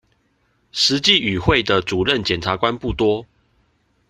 [0.73, 3.23] 實際與會的主任檢察官不多